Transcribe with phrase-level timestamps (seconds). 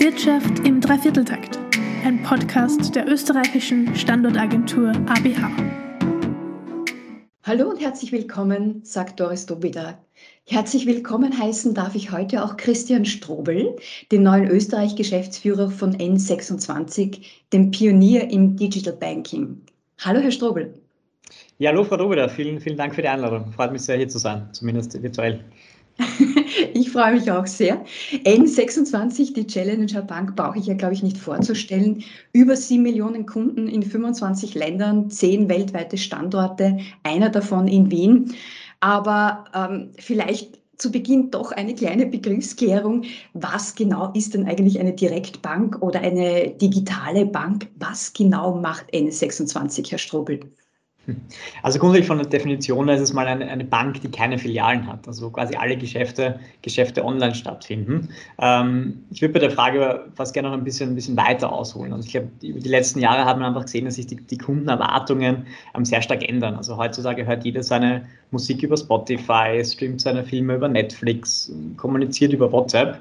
[0.00, 1.58] Wirtschaft im Dreivierteltakt,
[2.04, 5.50] ein Podcast der österreichischen Standortagentur ABH.
[7.42, 9.98] Hallo und herzlich willkommen, sagt Doris Dobida.
[10.46, 13.74] Herzlich willkommen heißen darf ich heute auch Christian Strobel,
[14.12, 17.20] den neuen Österreich-Geschäftsführer von N26,
[17.52, 19.60] dem Pionier im Digital Banking.
[19.98, 20.74] Hallo, Herr Strobel.
[21.58, 22.28] Ja, hallo, Frau Dobida.
[22.28, 23.50] Vielen, vielen Dank für die Einladung.
[23.50, 25.44] Freut mich sehr, hier zu sein, zumindest virtuell.
[26.74, 27.84] Ich freue mich auch sehr.
[28.24, 32.04] N26, die Challenger Bank, brauche ich ja, glaube ich, nicht vorzustellen.
[32.32, 38.34] Über sieben Millionen Kunden in 25 Ländern, zehn weltweite Standorte, einer davon in Wien.
[38.80, 43.04] Aber ähm, vielleicht zu Beginn doch eine kleine Begriffsklärung.
[43.34, 47.68] Was genau ist denn eigentlich eine Direktbank oder eine digitale Bank?
[47.76, 50.40] Was genau macht N26, Herr Strobel?
[51.62, 55.06] Also grundsätzlich von der Definition ist es mal eine, eine, Bank, die keine Filialen hat,
[55.06, 58.08] also quasi alle Geschäfte, Geschäfte online stattfinden.
[58.38, 61.92] Ähm, ich würde bei der Frage fast gerne noch ein bisschen, ein bisschen weiter ausholen.
[61.92, 64.38] Also ich glaube, über die letzten Jahre hat man einfach gesehen, dass sich die, die
[64.38, 66.54] Kundenerwartungen ähm, sehr stark ändern.
[66.54, 72.50] Also heutzutage hört jeder seine Musik über Spotify, streamt seine Filme über Netflix, kommuniziert über
[72.52, 73.00] WhatsApp.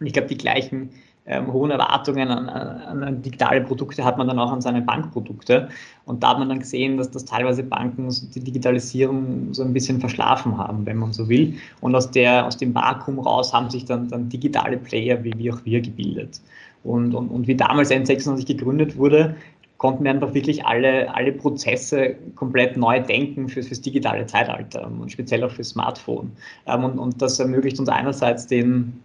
[0.00, 0.90] Und ich glaube, die gleichen
[1.26, 5.68] ähm, hohen Erwartungen an, an, digitale Produkte hat man dann auch an seine Bankprodukte.
[6.04, 10.00] Und da hat man dann gesehen, dass das teilweise Banken die Digitalisierung so ein bisschen
[10.00, 11.54] verschlafen haben, wenn man so will.
[11.80, 15.50] Und aus, der, aus dem Vakuum raus haben sich dann, dann digitale Player wie, wie
[15.50, 16.42] auch wir gebildet.
[16.82, 19.34] Und, und, und wie damals N26 gegründet wurde,
[19.78, 25.10] konnten wir einfach wirklich alle, alle Prozesse komplett neu denken fürs, fürs digitale Zeitalter und
[25.10, 26.32] speziell auch fürs Smartphone.
[26.66, 29.02] Ähm, und, und das ermöglicht uns einerseits den,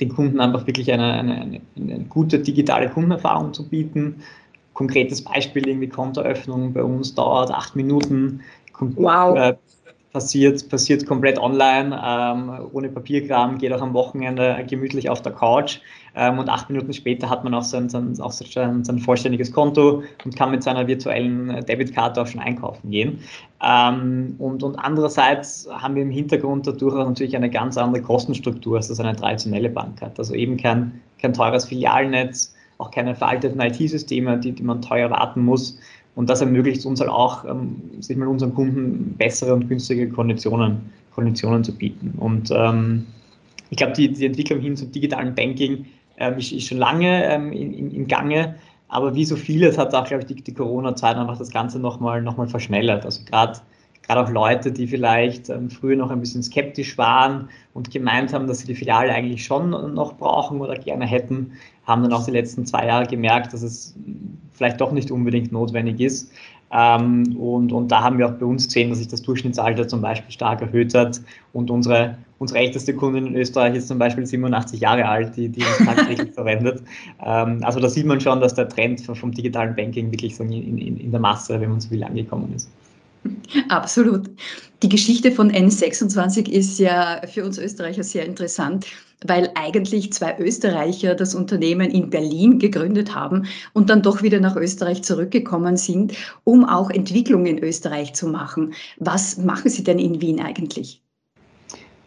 [0.00, 4.22] den Kunden einfach wirklich eine, eine, eine, eine gute digitale Kundenerfahrung zu bieten.
[4.72, 8.40] Konkretes Beispiel, irgendwie Kontoeröffnung bei uns dauert acht Minuten.
[8.78, 9.36] Wow.
[9.36, 9.56] Äh,
[10.12, 15.78] passiert, passiert komplett online, ähm, ohne Papierkram, geht auch am Wochenende gemütlich auf der Couch
[16.16, 20.02] ähm, und acht Minuten später hat man auch sein, sein, auch sein, sein vollständiges Konto
[20.24, 23.20] und kann mit seiner virtuellen Debitkarte auch schon einkaufen gehen.
[23.62, 28.78] Ähm, und, und andererseits haben wir im Hintergrund dadurch auch natürlich eine ganz andere Kostenstruktur,
[28.78, 30.18] als das eine traditionelle Bank hat.
[30.18, 35.44] Also eben kein, kein teures Filialnetz, auch keine veralteten IT-Systeme, die, die man teuer warten
[35.44, 35.78] muss,
[36.14, 40.92] und das ermöglicht uns halt auch, ähm, sich mal unseren Kunden bessere und günstige Konditionen,
[41.14, 42.14] Konditionen zu bieten.
[42.18, 43.06] Und ähm,
[43.70, 45.86] ich glaube, die, die Entwicklung hin zum digitalen Banking
[46.18, 48.56] ähm, ist, ist, schon lange ähm, in, in, Gange.
[48.88, 52.22] Aber wie so vieles hat auch, glaube ich, die, die Corona-Zeit einfach das Ganze nochmal
[52.22, 53.04] noch mal verschnellert.
[53.04, 53.60] Also gerade
[54.10, 58.48] gerade auch Leute, die vielleicht ähm, früher noch ein bisschen skeptisch waren und gemeint haben,
[58.48, 61.52] dass sie die Filiale eigentlich schon noch brauchen oder gerne hätten,
[61.86, 63.94] haben dann auch die letzten zwei Jahre gemerkt, dass es
[64.60, 66.30] vielleicht doch nicht unbedingt notwendig ist.
[66.70, 70.02] Ähm, und, und da haben wir auch bei uns gesehen, dass sich das Durchschnittsalter zum
[70.02, 71.22] Beispiel stark erhöht hat.
[71.54, 75.62] Und unsere, unsere älteste Kundin in Österreich ist zum Beispiel 87 Jahre alt, die, die
[75.62, 76.82] uns tagtäglich verwendet.
[77.22, 80.52] Ähm, also da sieht man schon, dass der Trend vom digitalen Banking wirklich so in,
[80.52, 82.70] in, in der Masse, wenn man so will, angekommen ist.
[83.68, 84.30] Absolut.
[84.82, 88.86] Die Geschichte von N26 ist ja für uns Österreicher sehr interessant,
[89.26, 94.56] weil eigentlich zwei Österreicher das Unternehmen in Berlin gegründet haben und dann doch wieder nach
[94.56, 96.14] Österreich zurückgekommen sind,
[96.44, 98.74] um auch Entwicklung in Österreich zu machen.
[98.98, 101.02] Was machen Sie denn in Wien eigentlich?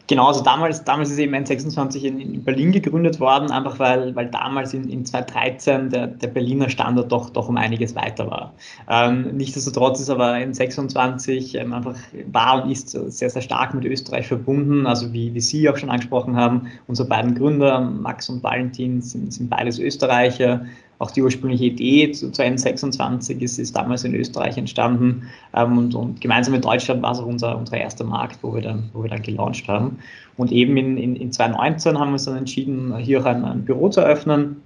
[0.08, 4.28] Genau, also damals, damals ist eben N26 in, in Berlin gegründet worden, einfach weil, weil
[4.28, 8.54] damals in, in 2013 der, der Berliner Standort doch, doch um einiges weiter war.
[8.90, 11.96] Ähm, nichtsdestotrotz ist aber N26 ähm, einfach
[12.32, 14.88] war und ist sehr, sehr stark mit Österreich verbunden.
[14.88, 19.34] Also wie, wie Sie auch schon angesprochen haben, unsere beiden Gründer, Max und Valentin, sind,
[19.34, 20.66] sind beides Österreicher.
[21.04, 25.96] Auch die ursprüngliche Idee zu, zu N26 ist, ist damals in Österreich entstanden ähm, und,
[25.96, 29.04] und, gemeinsam mit Deutschland war es auch unser, unser erster Markt, wo wir dann, wo
[29.04, 30.00] wir dann gelauncht haben.
[30.38, 33.66] Und eben in, in, in 2019 haben wir uns dann entschieden, hier auch ein, ein
[33.66, 34.62] Büro zu eröffnen.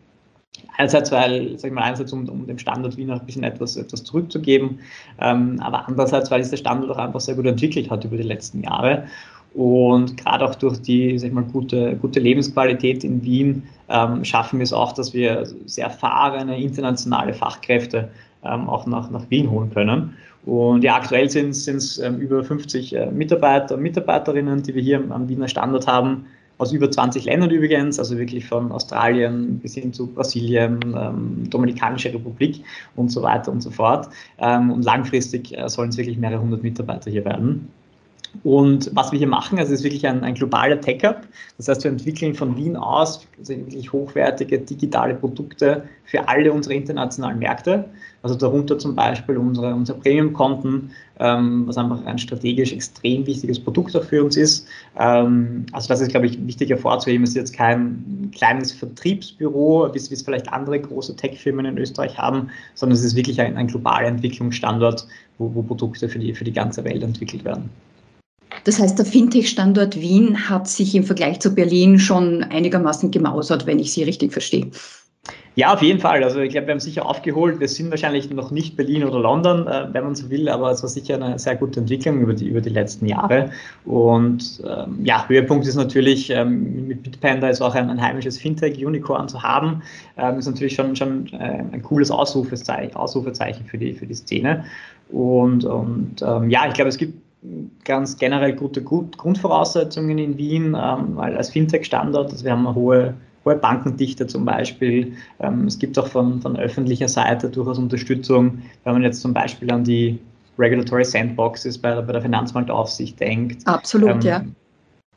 [0.78, 3.76] Einerseits, weil, sag ich mal, einerseits um, um dem Standort Wien auch ein bisschen etwas,
[3.76, 4.78] etwas zurückzugeben,
[5.20, 8.24] ähm, aber andererseits, weil sich der Standort auch einfach sehr gut entwickelt hat über die
[8.24, 9.06] letzten Jahre.
[9.54, 14.64] Und gerade auch durch die sag mal, gute, gute Lebensqualität in Wien ähm, schaffen wir
[14.64, 18.10] es auch, dass wir sehr erfahrene internationale Fachkräfte
[18.44, 20.14] ähm, auch nach, nach Wien holen können.
[20.46, 25.04] Und ja, aktuell sind es ähm, über 50 äh, Mitarbeiter und Mitarbeiterinnen, die wir hier
[25.10, 26.26] am Wiener Standort haben,
[26.58, 32.14] aus über 20 Ländern übrigens, also wirklich von Australien bis hin zu Brasilien, ähm, Dominikanische
[32.14, 32.64] Republik
[32.96, 34.10] und so weiter und so fort.
[34.40, 37.68] Ähm, und langfristig äh, sollen es wirklich mehrere hundert Mitarbeiter hier werden.
[38.44, 41.22] Und was wir hier machen, also es ist wirklich ein, ein globaler Tech-Hub.
[41.58, 46.76] Das heißt, wir entwickeln von Wien aus also wirklich hochwertige digitale Produkte für alle unsere
[46.76, 47.86] internationalen Märkte.
[48.24, 53.96] Also darunter zum Beispiel unsere, unsere Premium-Konten, ähm, was einfach ein strategisch extrem wichtiges Produkt
[53.96, 54.68] auch für uns ist.
[55.00, 57.24] Ähm, also das ist, glaube ich, wichtig hervorzuheben.
[57.24, 62.50] Es ist jetzt kein kleines Vertriebsbüro, wie es vielleicht andere große Tech-Firmen in Österreich haben,
[62.76, 65.08] sondern es ist wirklich ein, ein globaler Entwicklungsstandort,
[65.38, 67.70] wo, wo Produkte für die, für die ganze Welt entwickelt werden.
[68.64, 73.80] Das heißt, der Fintech-Standort Wien hat sich im Vergleich zu Berlin schon einigermaßen gemausert, wenn
[73.80, 74.70] ich Sie richtig verstehe.
[75.58, 76.24] Ja, auf jeden Fall.
[76.24, 77.60] Also ich glaube, wir haben sicher aufgeholt.
[77.60, 80.84] Wir sind wahrscheinlich noch nicht Berlin oder London, äh, wenn man so will, aber es
[80.84, 83.50] war sicher eine sehr gute Entwicklung über die, über die letzten Jahre.
[83.84, 89.30] Und ähm, ja, Höhepunkt ist natürlich, ähm, mit Bitpanda ist auch ein, ein heimisches Fintech-Unicorn
[89.30, 89.82] zu haben,
[90.18, 94.64] ähm, ist natürlich schon, schon äh, ein cooles Ausrufezeichen, Ausrufezeichen für, die, für die Szene.
[95.10, 97.27] Und, und ähm, ja, ich glaube, es gibt
[97.84, 103.14] ganz generell gute Grundvoraussetzungen in Wien, ähm, weil als Fintech-Standort, also wir haben eine hohe
[103.48, 105.14] hohe Bankendichte zum Beispiel.
[105.40, 109.72] Ähm, es gibt auch von, von öffentlicher Seite durchaus Unterstützung, wenn man jetzt zum Beispiel
[109.72, 110.20] an die
[110.60, 113.66] Regulatory Sandboxes bei, bei der Finanzmarktaufsicht denkt.
[113.68, 114.42] Absolut, ähm, ja.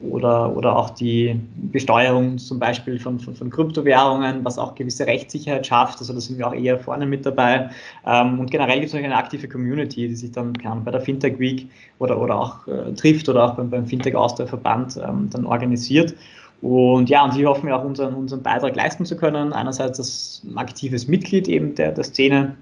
[0.01, 5.67] Oder, oder auch die Besteuerung zum Beispiel von, von, von, Kryptowährungen, was auch gewisse Rechtssicherheit
[5.67, 5.99] schafft.
[5.99, 7.69] Also da sind wir auch eher vorne mit dabei.
[8.07, 11.03] Ähm, und generell gibt es noch eine aktive Community, die sich dann kann, bei der
[11.03, 11.69] Fintech Week
[11.99, 16.15] oder, oder auch äh, trifft oder auch beim, beim Fintech Austria Verband ähm, dann organisiert.
[16.63, 19.53] Und ja, und hier hoffen wir auch unseren, unseren Beitrag leisten zu können.
[19.53, 22.57] Einerseits als aktives Mitglied eben der, der Szene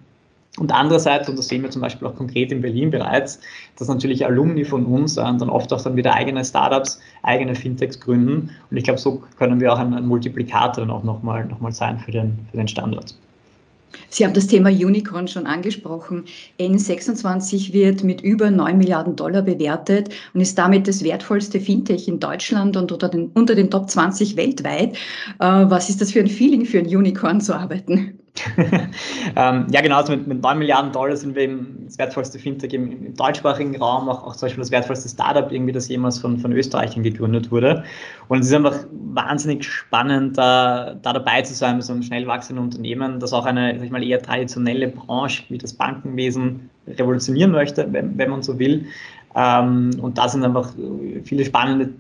[0.59, 3.41] und andererseits, und das sehen wir zum Beispiel auch konkret in Berlin bereits,
[3.77, 8.01] dass natürlich Alumni von uns äh, dann oft auch dann wieder eigene Startups, eigene Fintechs
[8.01, 8.51] gründen.
[8.71, 11.73] Und ich glaube, so können wir auch ein, ein Multiplikator dann auch nochmal noch mal
[11.73, 13.15] sein für den, für den Standort.
[14.11, 16.25] Sie haben das Thema Unicorn schon angesprochen.
[16.59, 22.21] N26 wird mit über 9 Milliarden Dollar bewertet und ist damit das wertvollste Fintech in
[22.21, 24.95] Deutschland und unter den, unter den Top 20 weltweit.
[24.95, 24.97] Äh,
[25.41, 28.18] was ist das für ein Feeling, für ein Unicorn zu arbeiten?
[29.37, 32.73] ähm, ja, genau, also mit, mit 9 Milliarden Dollar sind wir eben das wertvollste Fintech
[32.73, 36.39] im, im deutschsprachigen Raum, auch, auch, zum Beispiel das wertvollste Startup, irgendwie, das jemals von,
[36.39, 37.85] von Österreichern gegründet wurde.
[38.29, 42.27] Und es ist einfach wahnsinnig spannend, da, da dabei zu sein mit so einem schnell
[42.27, 47.53] wachsenden Unternehmen, das auch eine, sag ich mal, eher traditionelle Branche wie das Bankenwesen revolutionieren
[47.53, 48.87] möchte, wenn, wenn man so will.
[49.35, 50.73] Ähm, und da sind einfach
[51.25, 51.91] viele spannende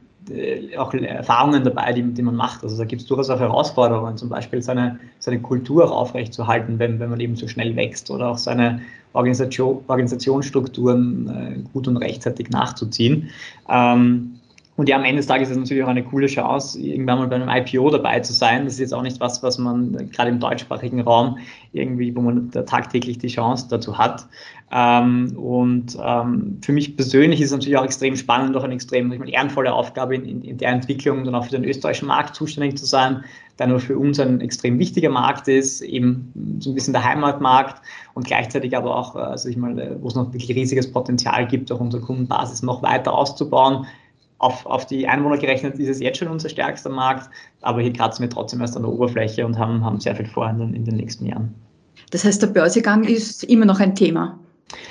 [0.76, 2.62] auch Erfahrungen dabei, die, die man macht.
[2.62, 7.10] Also da gibt es durchaus auch Herausforderungen, zum Beispiel seine, seine Kultur aufrechtzuerhalten, wenn, wenn
[7.10, 8.80] man eben so schnell wächst oder auch seine
[9.12, 13.30] Organisation, Organisationsstrukturen äh, gut und rechtzeitig nachzuziehen.
[13.69, 14.38] Ähm,
[14.78, 17.26] und ja, am Ende des Tages ist es natürlich auch eine coole Chance, irgendwann mal
[17.26, 18.64] bei einem IPO dabei zu sein.
[18.64, 21.36] Das ist jetzt auch nicht was, was man gerade im deutschsprachigen Raum
[21.72, 24.28] irgendwie, wo man da tagtäglich die Chance dazu hat.
[24.70, 29.10] Ähm, und ähm, für mich persönlich ist es natürlich auch extrem spannend, auch eine extrem
[29.10, 32.78] ich meine, ehrenvolle Aufgabe in, in, der Entwicklung, dann auch für den österreichischen Markt zuständig
[32.78, 33.25] zu sein,
[33.58, 37.82] der nur für uns ein extrem wichtiger Markt ist, eben so ein bisschen der Heimatmarkt
[38.14, 41.80] und gleichzeitig aber auch, also ich meine, wo es noch wirklich riesiges Potenzial gibt, auch
[41.80, 43.84] unsere Kundenbasis noch weiter auszubauen
[44.38, 47.29] auf, auf die Einwohner gerechnet ist es jetzt schon unser stärkster Markt,
[47.62, 50.49] aber hier kratzen wir trotzdem erst an der Oberfläche und haben, haben sehr viel vor
[50.49, 51.55] in den, in den nächsten Jahren.
[52.11, 54.38] Das heißt, der Börsegang ist immer noch ein Thema.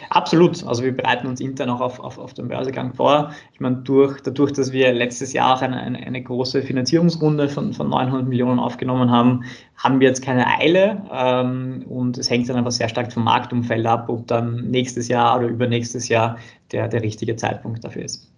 [0.10, 0.66] Absolut.
[0.66, 3.32] Also wir bereiten uns intern auch auf, auf, auf den Börsegang vor.
[3.54, 7.74] Ich meine, durch, dadurch, dass wir letztes Jahr auch eine, eine, eine große Finanzierungsrunde von,
[7.74, 9.44] von 900 Millionen aufgenommen haben,
[9.76, 13.86] haben wir jetzt keine Eile ähm, und es hängt dann einfach sehr stark vom Marktumfeld
[13.86, 16.38] ab, ob dann nächstes Jahr oder übernächstes Jahr
[16.72, 18.32] der, der richtige Zeitpunkt dafür ist.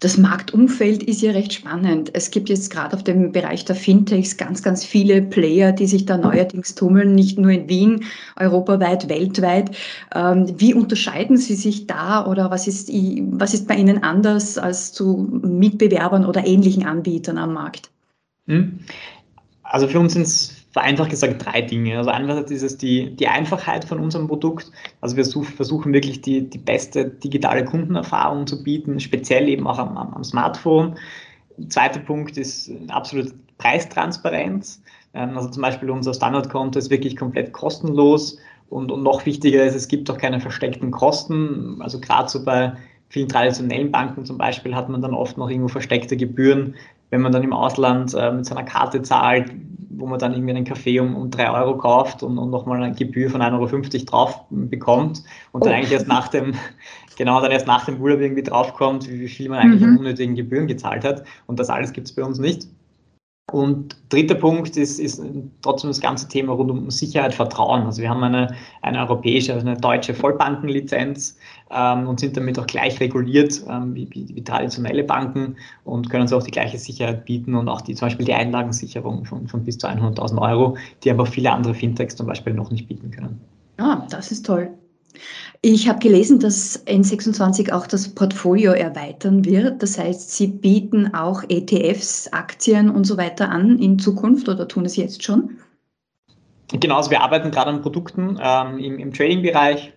[0.00, 2.10] Das Marktumfeld ist ja recht spannend.
[2.12, 6.06] Es gibt jetzt gerade auf dem Bereich der Fintechs ganz, ganz viele Player, die sich
[6.06, 8.04] da neuerdings tummeln, nicht nur in Wien,
[8.36, 9.76] europaweit, weltweit.
[10.14, 14.92] Ähm, wie unterscheiden Sie sich da oder was ist, was ist bei Ihnen anders als
[14.92, 17.90] zu Mitbewerbern oder ähnlichen Anbietern am Markt?
[18.46, 18.80] Hm.
[19.62, 21.96] Also für uns sind es vereinfacht gesagt drei Dinge.
[21.98, 24.72] Also einerseits ist es die, die Einfachheit von unserem Produkt.
[25.00, 29.78] Also wir such, versuchen wirklich die, die beste digitale Kundenerfahrung zu bieten, speziell eben auch
[29.78, 30.96] am, am Smartphone.
[31.68, 34.82] Zweiter Punkt ist absolute Preistransparenz.
[35.14, 38.36] Ähm, also zum Beispiel unser Standardkonto ist wirklich komplett kostenlos
[38.68, 41.76] und, und noch wichtiger ist, es gibt auch keine versteckten Kosten.
[41.82, 42.72] Also gerade so bei
[43.10, 46.74] vielen traditionellen Banken zum Beispiel hat man dann oft noch irgendwo versteckte Gebühren,
[47.14, 49.52] wenn man dann im Ausland äh, mit seiner Karte zahlt,
[49.90, 52.92] wo man dann irgendwie einen Kaffee um, um 3 Euro kauft und, und nochmal eine
[52.92, 55.76] Gebühr von 1,50 Euro drauf bekommt und dann oh.
[55.76, 56.54] eigentlich erst nach dem,
[57.16, 59.90] genau, dann erst nach dem Urlaub irgendwie draufkommt, wie, wie viel man eigentlich mhm.
[59.90, 61.22] an unnötigen Gebühren gezahlt hat.
[61.46, 62.66] Und das alles gibt es bei uns nicht.
[63.54, 65.22] Und dritter Punkt ist, ist
[65.62, 67.82] trotzdem das ganze Thema rund um Sicherheit, Vertrauen.
[67.82, 71.36] Also wir haben eine, eine europäische, also eine deutsche Vollbankenlizenz
[71.70, 76.22] ähm, und sind damit auch gleich reguliert ähm, wie, wie, wie, traditionelle Banken und können
[76.22, 79.62] uns auch die gleiche Sicherheit bieten und auch die, zum Beispiel die Einlagensicherung von, von
[79.62, 83.40] bis zu 100.000 Euro, die aber viele andere Fintechs zum Beispiel noch nicht bieten können.
[83.76, 84.68] Ah, das ist toll.
[85.62, 89.82] Ich habe gelesen, dass N26 auch das Portfolio erweitern wird.
[89.82, 94.84] Das heißt, Sie bieten auch ETFs, Aktien und so weiter an in Zukunft oder tun
[94.84, 95.58] es jetzt schon?
[96.72, 99.92] Genau, also wir arbeiten gerade an Produkten ähm, im, im Trading-Bereich,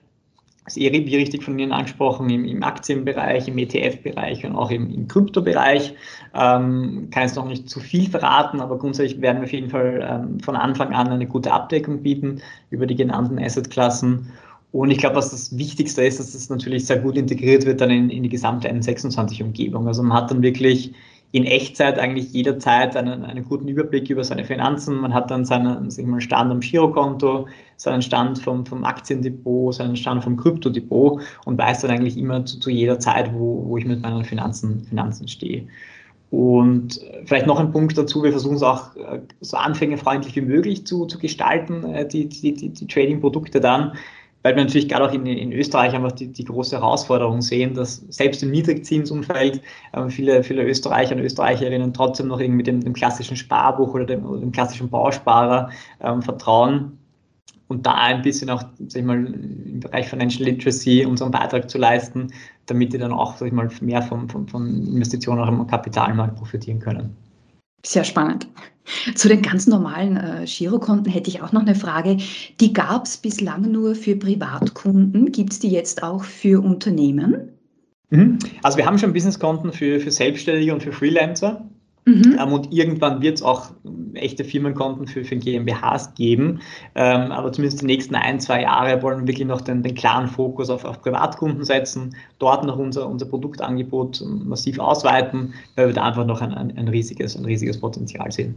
[0.68, 4.70] das ist eh wie richtig von Ihnen angesprochen, im, im Aktienbereich, im ETF-Bereich und auch
[4.70, 5.96] im, im Kryptobereich.
[6.34, 10.06] Ähm, kann jetzt noch nicht zu viel verraten, aber grundsätzlich werden wir auf jeden Fall
[10.06, 14.34] ähm, von Anfang an eine gute Abdeckung bieten über die genannten Assetklassen.
[14.72, 17.90] Und ich glaube, was das Wichtigste ist, dass es natürlich sehr gut integriert wird dann
[17.90, 19.88] in, in die gesamte N26-Umgebung.
[19.88, 20.94] Also man hat dann wirklich
[21.32, 24.96] in Echtzeit eigentlich jederzeit einen, einen guten Überblick über seine Finanzen.
[24.96, 30.38] Man hat dann seinen Stand am Girokonto, seinen Stand vom, vom Aktiendepot, seinen Stand vom
[30.38, 34.24] Kryptodepot und weiß dann eigentlich immer zu, zu jeder Zeit, wo, wo ich mit meinen
[34.24, 35.68] Finanzen, Finanzen stehe.
[36.30, 40.86] Und vielleicht noch ein Punkt dazu, wir versuchen es auch äh, so anfängerfreundlich wie möglich
[40.86, 43.94] zu, zu gestalten, äh, die, die, die, die Trading-Produkte dann
[44.48, 47.98] weil wir natürlich gerade auch in, in Österreich einfach die, die, große Herausforderung sehen, dass
[48.08, 49.62] selbst im Niedrigzinsumfeld
[49.92, 54.24] äh, viele, viele Österreicher und Österreicherinnen trotzdem noch irgendwie dem, dem klassischen Sparbuch oder dem,
[54.40, 56.98] dem klassischen Bausparer ähm, vertrauen
[57.68, 61.78] und da ein bisschen auch sag ich mal, im Bereich Financial Literacy unseren Beitrag zu
[61.78, 62.32] leisten,
[62.68, 66.38] damit die dann auch sag ich mal, mehr von, von, von Investitionen auch im Kapitalmarkt
[66.38, 67.14] profitieren können.
[67.86, 68.48] Sehr spannend.
[69.16, 72.18] Zu den ganz normalen äh, Girokonten hätte ich auch noch eine Frage.
[72.60, 75.32] Die gab es bislang nur für Privatkunden.
[75.32, 77.50] Gibt es die jetzt auch für Unternehmen?
[78.10, 78.40] Mhm.
[78.64, 81.68] Also wir haben schon Businesskonten für, für Selbstständige und für Freelancer.
[82.06, 82.38] Mhm.
[82.40, 83.72] Ähm, und irgendwann wird es auch
[84.14, 86.62] echte Firmenkonten für, für GmbHs geben.
[86.96, 90.28] Ähm, aber zumindest die nächsten ein, zwei Jahre wollen wir wirklich noch den, den klaren
[90.28, 96.04] Fokus auf, auf Privatkunden setzen, dort noch unser, unser Produktangebot massiv ausweiten, weil wir da
[96.04, 98.56] einfach noch ein, ein, ein riesiges, ein riesiges Potenzial sehen.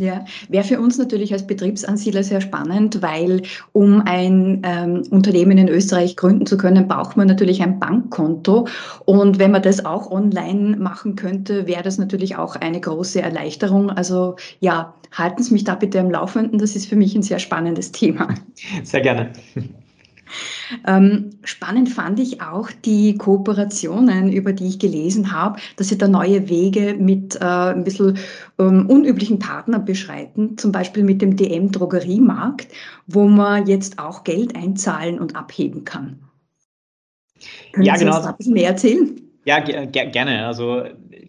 [0.00, 5.68] Ja, wäre für uns natürlich als Betriebsansiedler sehr spannend, weil um ein ähm, Unternehmen in
[5.68, 8.68] Österreich gründen zu können, braucht man natürlich ein Bankkonto.
[9.06, 13.90] Und wenn man das auch online machen könnte, wäre das natürlich auch eine große Erleichterung.
[13.90, 16.60] Also ja, halten Sie mich da bitte am Laufenden.
[16.60, 18.28] Das ist für mich ein sehr spannendes Thema.
[18.84, 19.32] Sehr gerne.
[20.86, 26.08] Ähm, spannend fand ich auch die Kooperationen, über die ich gelesen habe, dass sie da
[26.08, 28.18] neue Wege mit äh, ein bisschen
[28.58, 32.68] ähm, unüblichen Partnern beschreiten, zum Beispiel mit dem DM-Drogeriemarkt,
[33.06, 36.18] wo man jetzt auch Geld einzahlen und abheben kann.
[37.72, 38.16] Können ja, Sie genau.
[38.16, 39.20] uns da ein bisschen mehr erzählen?
[39.44, 40.46] Ja, gerne.
[40.46, 40.82] Also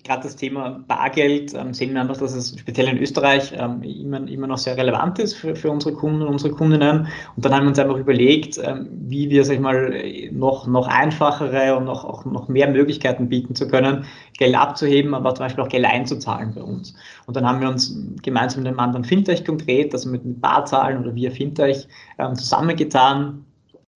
[0.03, 4.27] gerade das Thema Bargeld ähm, sehen wir einfach, dass es speziell in Österreich ähm, immer,
[4.27, 7.07] immer noch sehr relevant ist für, für unsere Kunden und unsere Kundinnen.
[7.35, 9.93] Und dann haben wir uns einfach überlegt, ähm, wie wir, sag ich mal,
[10.31, 14.05] noch, noch einfachere und noch, auch noch mehr Möglichkeiten bieten zu können,
[14.37, 16.93] Geld abzuheben, aber zum Beispiel auch Geld einzuzahlen bei uns.
[17.25, 21.01] Und dann haben wir uns gemeinsam mit einem anderen Fintech konkret, also mit, mit Barzahlen
[21.01, 21.87] oder via Fintech,
[22.17, 23.45] ähm, zusammengetan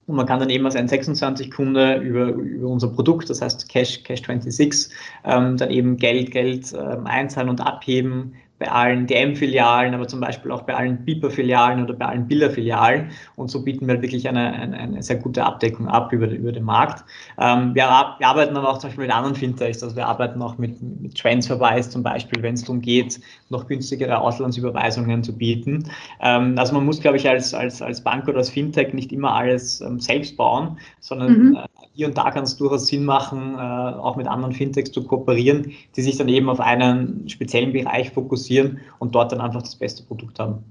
[0.05, 4.03] und man kann dann eben als ein 26-Kunde über, über unser Produkt, das heißt Cash,
[4.03, 4.93] Cash 26,
[5.23, 8.33] ähm, dann eben Geld, Geld ähm, einzahlen und abheben,
[8.63, 13.09] bei allen DM-Filialen, aber zum Beispiel auch bei allen Beeper-Filialen oder bei allen Biller-Filialen.
[13.35, 16.63] Und so bieten wir wirklich eine, eine, eine, sehr gute Abdeckung ab über, über den
[16.63, 17.03] Markt.
[17.37, 20.57] Ähm, wir, wir, arbeiten aber auch zum Beispiel mit anderen Fintechs, also wir arbeiten auch
[20.57, 25.83] mit, mit Transferwise zum Beispiel, wenn es darum geht, noch günstigere Auslandsüberweisungen zu bieten.
[26.21, 29.33] Ähm, also man muss, glaube ich, als, als, als Bank oder als Fintech nicht immer
[29.33, 31.55] alles ähm, selbst bauen, sondern mhm.
[31.57, 35.03] äh, hier und da kann es durchaus Sinn machen, äh, auch mit anderen Fintechs zu
[35.03, 39.75] kooperieren, die sich dann eben auf einen speziellen Bereich fokussieren und dort dann einfach das
[39.75, 40.63] beste Produkt haben.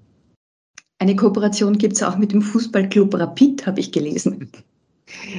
[0.98, 4.50] Eine Kooperation gibt es auch mit dem Fußballclub Rapid, habe ich gelesen.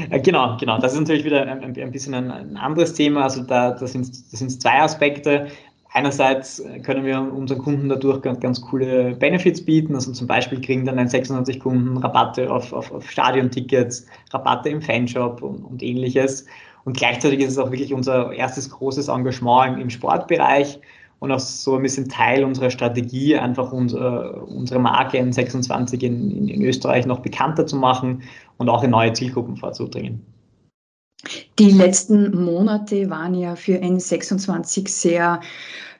[0.09, 0.77] Äh, genau, genau.
[0.79, 3.23] Das ist natürlich wieder ein, ein bisschen ein, anderes Thema.
[3.23, 5.47] Also da, da sind es zwei Aspekte.
[5.95, 9.93] Einerseits können wir unseren Kunden dadurch ganz, ganz coole Benefits bieten.
[9.93, 14.81] Also zum Beispiel kriegen dann ein 96 Kunden Rabatte auf, auf, auf Stadiontickets, Rabatte im
[14.81, 16.47] Fanshop und, und, ähnliches.
[16.83, 20.79] Und gleichzeitig ist es auch wirklich unser erstes großes Engagement im, im Sportbereich
[21.19, 26.47] und auch so ein bisschen Teil unserer Strategie, einfach unser, unsere Marke N26 in, in,
[26.47, 28.23] in Österreich noch bekannter zu machen
[28.57, 30.25] und auch in neue Zielgruppen vorzudringen.
[31.59, 35.39] Die letzten Monate waren ja für N26 sehr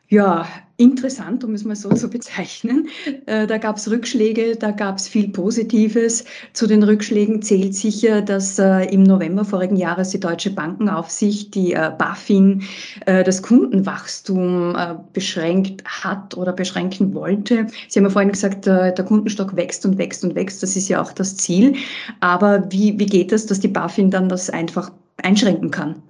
[0.09, 0.45] ja,
[0.77, 2.87] interessant, um es mal so zu bezeichnen.
[3.25, 6.25] Äh, da gab es Rückschläge, da gab es viel Positives.
[6.53, 11.73] Zu den Rückschlägen zählt sicher, dass äh, im November vorigen Jahres die Deutsche Bankenaufsicht, die
[11.73, 12.63] äh, BaFin,
[13.05, 14.75] das Kundenwachstum
[15.13, 17.67] beschränkt hat oder beschränken wollte.
[17.87, 20.63] Sie haben ja vorhin gesagt, der Kundenstock wächst und wächst und wächst.
[20.63, 21.75] Das ist ja auch das Ziel.
[22.19, 26.01] Aber wie, wie geht es, dass die BaFin dann das einfach einschränken kann?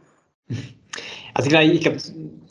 [1.34, 1.98] Also ich glaube,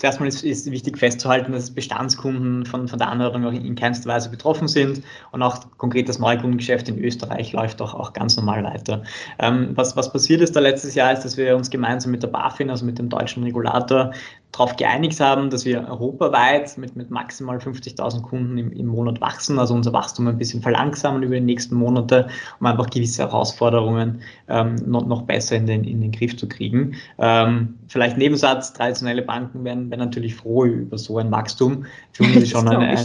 [0.02, 4.30] zuerst mal ist, ist, wichtig festzuhalten, dass Bestandskunden von, von der auch in keinster Weise
[4.30, 9.04] betroffen sind und auch konkret das Neukundengeschäft in Österreich läuft auch, auch ganz normal weiter.
[9.38, 12.28] Ähm, was, was passiert ist da letztes Jahr, ist, dass wir uns gemeinsam mit der
[12.28, 14.12] BaFin, also mit dem deutschen Regulator,
[14.52, 19.58] darauf geeinigt haben, dass wir europaweit mit, mit maximal 50.000 Kunden im, im Monat wachsen,
[19.58, 22.28] also unser Wachstum ein bisschen verlangsamen über die nächsten Monate,
[22.60, 26.94] um einfach gewisse Herausforderungen ähm, noch, noch besser in den, in den Griff zu kriegen.
[27.18, 31.84] Ähm, vielleicht Nebensatz, traditionelle Banken werden, werden natürlich froh über so ein Wachstum.
[32.12, 32.96] Für uns ist schon eine,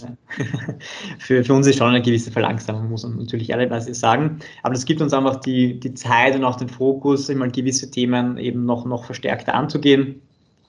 [1.20, 4.40] für, für uns ist schon eine gewisse Verlangsamung, muss man natürlich ehrlicherweise sagen.
[4.64, 8.38] Aber das gibt uns einfach die, die Zeit und auch den Fokus, immer gewisse Themen
[8.38, 10.22] eben noch, noch verstärkter anzugehen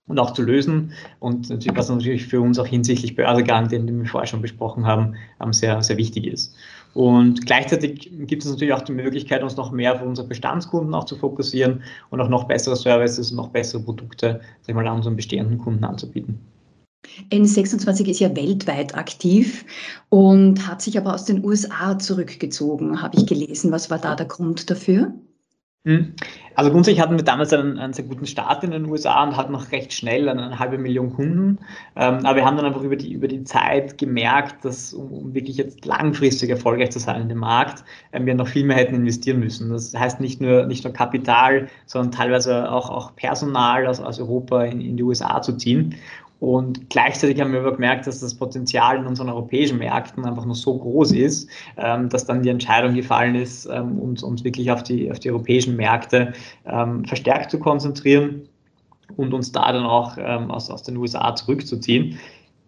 [0.08, 0.92] und auch zu lösen.
[1.20, 4.86] Und natürlich, was natürlich für uns auch hinsichtlich Börsegang, den, den wir vorher schon besprochen
[4.86, 6.54] haben, ähm, sehr, sehr wichtig ist.
[6.94, 11.04] Und gleichzeitig gibt es natürlich auch die Möglichkeit, uns noch mehr auf unsere Bestandskunden auch
[11.04, 15.16] zu fokussieren und auch noch bessere Services und noch bessere Produkte sag mal, an unseren
[15.16, 16.40] bestehenden Kunden anzubieten.
[17.30, 19.64] N26 ist ja weltweit aktiv
[20.08, 23.70] und hat sich aber aus den USA zurückgezogen, habe ich gelesen.
[23.70, 25.12] Was war da der Grund dafür?
[25.88, 26.12] Hm.
[26.54, 29.52] Also grundsätzlich hatten wir damals einen, einen, sehr guten Start in den USA und hatten
[29.52, 31.60] noch recht schnell eine, halbe Million Kunden.
[31.96, 35.56] Ähm, aber wir haben dann einfach über die, über die Zeit gemerkt, dass um, wirklich
[35.56, 39.40] jetzt langfristig erfolgreich zu sein in dem Markt, äh, wir noch viel mehr hätten investieren
[39.40, 39.70] müssen.
[39.70, 44.64] Das heißt nicht nur, nicht nur Kapital, sondern teilweise auch, auch Personal aus, aus Europa
[44.64, 45.94] in, in die USA zu ziehen.
[46.40, 50.54] Und gleichzeitig haben wir aber gemerkt, dass das Potenzial in unseren europäischen Märkten einfach noch
[50.54, 54.84] so groß ist, ähm, dass dann die Entscheidung gefallen ist, ähm, uns, uns wirklich auf
[54.84, 56.32] die, auf die europäischen Märkte
[56.64, 58.48] ähm, verstärkt zu konzentrieren
[59.16, 62.18] und uns da dann auch aus, aus den USA zurückzuziehen.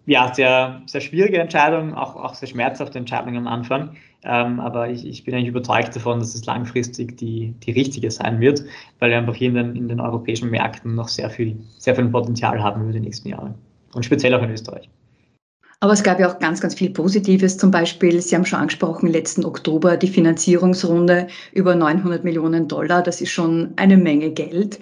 [0.07, 3.95] Ja, sehr, sehr schwierige Entscheidung, auch, auch sehr schmerzhafte Entscheidung am Anfang.
[4.23, 8.41] Ähm, aber ich, ich, bin eigentlich überzeugt davon, dass es langfristig die, die richtige sein
[8.41, 8.63] wird,
[8.99, 12.09] weil wir einfach hier in den, in den europäischen Märkten noch sehr viel, sehr viel
[12.09, 13.55] Potenzial haben über die nächsten Jahre.
[13.95, 14.89] Und speziell auch in Österreich.
[15.83, 17.57] Aber es gab ja auch ganz, ganz viel Positives.
[17.57, 23.03] Zum Beispiel, Sie haben schon angesprochen, letzten Oktober die Finanzierungsrunde über 900 Millionen Dollar.
[23.03, 24.79] Das ist schon eine Menge Geld.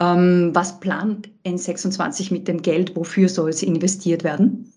[0.00, 2.96] Ähm, was plant N26 mit dem Geld?
[2.96, 4.72] Wofür soll es investiert werden?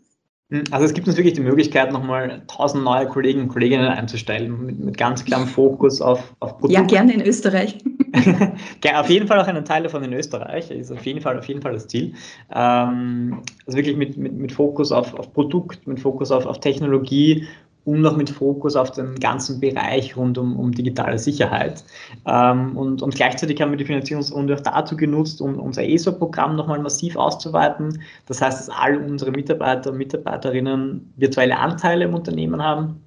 [0.51, 4.65] Hm, also es gibt uns wirklich die Möglichkeit, nochmal tausend neue Kollegen und Kolleginnen einzustellen,
[4.65, 6.73] mit, mit ganz klarem Fokus auf, auf Produkte.
[6.73, 7.77] Ja, gerne in Österreich.
[8.95, 11.61] auf jeden Fall auch einen Teil davon in Österreich, ist auf jeden Fall, auf jeden
[11.61, 12.13] Fall das Ziel.
[12.53, 17.47] Ähm, also wirklich mit, mit, mit Fokus auf, auf Produkt, mit Fokus auf, auf Technologie
[17.85, 21.83] und noch mit Fokus auf den ganzen Bereich rund um, um digitale Sicherheit.
[22.25, 26.79] Ähm, und, und gleichzeitig haben wir die Finanzierungsrunde auch dazu genutzt, um unser ESO-Programm nochmal
[26.79, 28.01] massiv auszuweiten.
[28.25, 33.01] Das heißt, dass all unsere Mitarbeiter und Mitarbeiterinnen virtuelle Anteile im Unternehmen haben.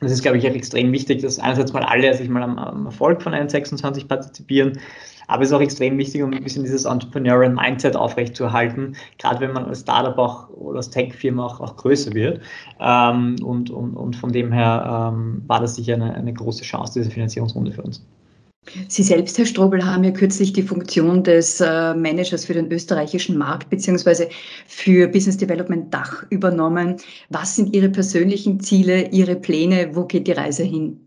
[0.00, 2.86] Das ist, glaube ich, auch extrem wichtig, dass einerseits mal alle sich mal am, am
[2.86, 4.78] Erfolg von N26 partizipieren,
[5.30, 9.52] aber es ist auch extrem wichtig, um ein bisschen dieses Entrepreneurial Mindset aufrechtzuerhalten, gerade wenn
[9.52, 12.40] man als Startup auch oder als Tech-Firma auch, auch größer wird.
[12.80, 16.98] Ähm, und, und, und von dem her ähm, war das sicher eine, eine große Chance,
[16.98, 18.04] diese Finanzierungsrunde für uns.
[18.88, 23.38] Sie selbst, Herr Strobel, haben ja kürzlich die Funktion des äh, Managers für den österreichischen
[23.38, 24.28] Markt beziehungsweise
[24.66, 26.96] für Business Development Dach übernommen.
[27.30, 29.90] Was sind Ihre persönlichen Ziele, Ihre Pläne?
[29.94, 31.00] Wo geht die Reise hin?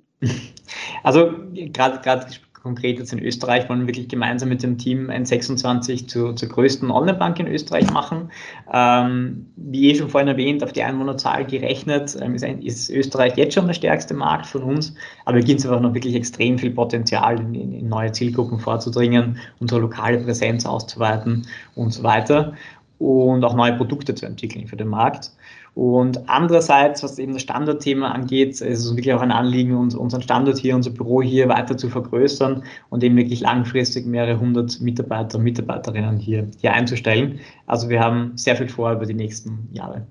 [1.03, 2.25] Also gerade
[2.63, 6.89] konkret jetzt in Österreich wollen wir wirklich gemeinsam mit dem Team N26 zu, zur größten
[6.89, 8.31] Online-Bank in Österreich machen.
[8.71, 13.53] Ähm, wie eh schon vorhin erwähnt, auf die Einwohnerzahl gerechnet, ähm, ist, ist, Österreich jetzt
[13.53, 14.95] schon der stärkste Markt von uns,
[15.25, 19.37] aber hier gibt es einfach noch wirklich extrem viel Potenzial, in, in neue Zielgruppen vorzudringen,
[19.59, 21.45] unsere lokale Präsenz auszuweiten
[21.75, 22.53] und so weiter
[22.97, 25.31] und auch neue Produkte zu entwickeln für den Markt.
[25.75, 30.21] Und andererseits, was eben das Standortthema angeht, ist es wirklich auch ein Anliegen, uns, unseren
[30.21, 35.39] Standort hier, unser Büro hier weiter zu vergrößern und eben wirklich langfristig mehrere hundert Mitarbeiter
[35.39, 37.39] und Mitarbeiterinnen hier, hier einzustellen.
[37.65, 40.05] Also wir haben sehr viel vor über die nächsten Jahre.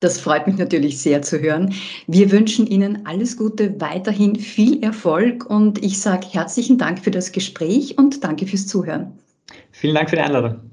[0.00, 1.74] Das freut mich natürlich sehr zu hören.
[2.06, 7.32] Wir wünschen Ihnen alles Gute, weiterhin viel Erfolg und ich sage herzlichen Dank für das
[7.32, 9.18] Gespräch und danke fürs Zuhören.
[9.72, 10.67] Vielen Dank für die Einladung.